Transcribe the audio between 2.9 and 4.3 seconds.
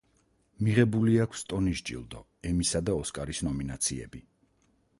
ოსკარის ნომინაციები.